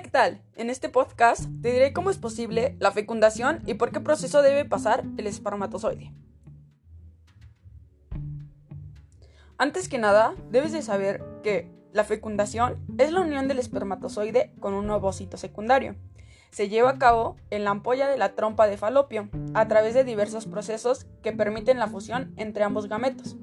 [0.00, 0.42] tal?
[0.56, 4.64] En este podcast te diré cómo es posible la fecundación y por qué proceso debe
[4.64, 6.12] pasar el espermatozoide.
[9.58, 14.74] Antes que nada, debes de saber que la fecundación es la unión del espermatozoide con
[14.74, 15.96] un ovocito secundario.
[16.50, 20.04] Se lleva a cabo en la ampolla de la trompa de falopio, a través de
[20.04, 23.36] diversos procesos que permiten la fusión entre ambos gametos.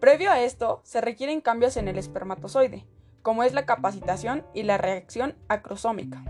[0.00, 2.86] Previo a esto, se requieren cambios en el espermatozoide,
[3.24, 6.22] como es la capacitación y la reacción acrosómica.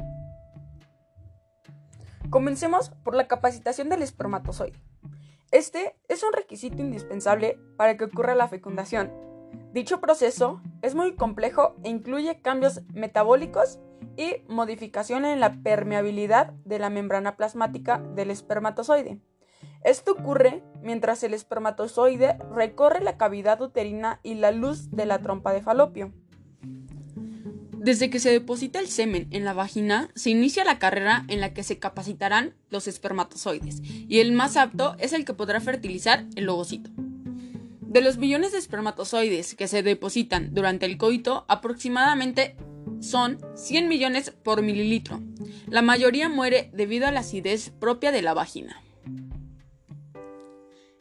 [2.30, 4.80] Comencemos por la capacitación del espermatozoide.
[5.50, 9.12] Este es un requisito indispensable para que ocurra la fecundación.
[9.72, 13.80] Dicho proceso es muy complejo e incluye cambios metabólicos
[14.16, 19.20] y modificación en la permeabilidad de la membrana plasmática del espermatozoide.
[19.82, 25.52] Esto ocurre mientras el espermatozoide recorre la cavidad uterina y la luz de la trompa
[25.52, 26.12] de falopio.
[27.84, 31.52] Desde que se deposita el semen en la vagina, se inicia la carrera en la
[31.52, 36.48] que se capacitarán los espermatozoides, y el más apto es el que podrá fertilizar el
[36.48, 36.88] ovocito.
[37.82, 42.56] De los billones de espermatozoides que se depositan durante el coito, aproximadamente
[43.00, 45.20] son 100 millones por mililitro.
[45.68, 48.80] La mayoría muere debido a la acidez propia de la vagina.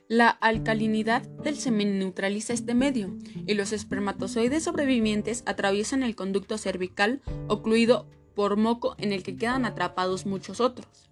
[0.09, 7.21] La alcalinidad del semen neutraliza este medio y los espermatozoides sobrevivientes atraviesan el conducto cervical
[7.47, 11.09] ocluido por moco en el que quedan atrapados muchos otros.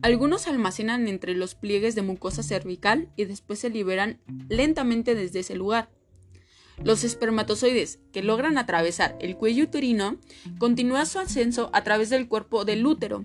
[0.00, 5.54] Algunos almacenan entre los pliegues de mucosa cervical y después se liberan lentamente desde ese
[5.54, 5.90] lugar.
[6.82, 10.18] Los espermatozoides que logran atravesar el cuello uterino
[10.58, 13.24] continúan su ascenso a través del cuerpo del útero,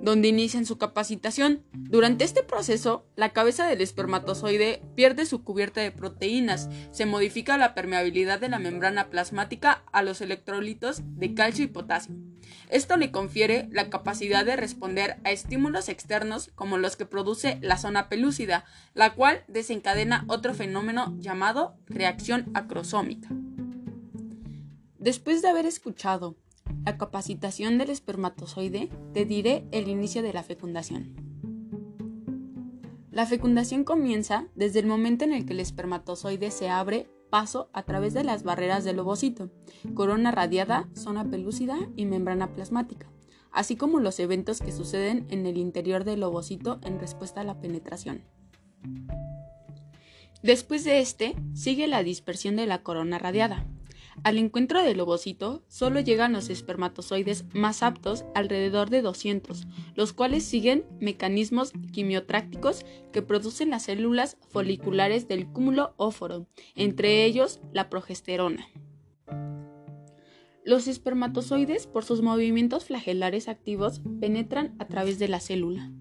[0.00, 1.64] donde inician su capacitación.
[1.72, 7.74] Durante este proceso, la cabeza del espermatozoide pierde su cubierta de proteínas, se modifica la
[7.74, 12.14] permeabilidad de la membrana plasmática a los electrolitos de calcio y potasio.
[12.68, 17.78] Esto le confiere la capacidad de responder a estímulos externos como los que produce la
[17.78, 18.64] zona pelúcida,
[18.94, 23.28] la cual desencadena otro fenómeno llamado reacción acrosómica.
[24.98, 26.36] Después de haber escuchado
[26.86, 31.16] la capacitación del espermatozoide, te diré el inicio de la fecundación.
[33.10, 37.82] La fecundación comienza desde el momento en el que el espermatozoide se abre paso a
[37.82, 39.50] través de las barreras del ovocito,
[39.94, 43.10] corona radiada, zona pelúcida y membrana plasmática,
[43.50, 47.58] así como los eventos que suceden en el interior del ovocito en respuesta a la
[47.60, 48.22] penetración.
[50.40, 53.66] Después de este, sigue la dispersión de la corona radiada,
[54.24, 60.44] al encuentro del ovocito solo llegan los espermatozoides más aptos, alrededor de 200, los cuales
[60.44, 68.66] siguen mecanismos quimiotrácticos que producen las células foliculares del cúmulo óforo, entre ellos la progesterona.
[70.64, 75.92] Los espermatozoides, por sus movimientos flagelares activos, penetran a través de la célula.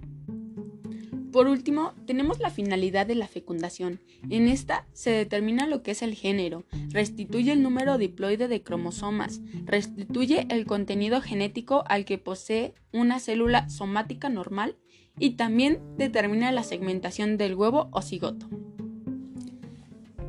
[1.36, 4.00] Por último, tenemos la finalidad de la fecundación.
[4.30, 9.42] En esta se determina lo que es el género, restituye el número diploide de cromosomas,
[9.66, 14.78] restituye el contenido genético al que posee una célula somática normal
[15.20, 18.48] y también determina la segmentación del huevo o cigoto.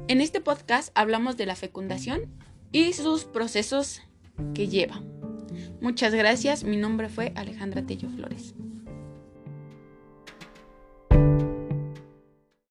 [0.08, 2.22] En este podcast hablamos de la fecundación
[2.72, 4.02] y sus procesos
[4.54, 5.04] que lleva.
[5.80, 8.56] Muchas gracias, mi nombre fue Alejandra Tello Flores.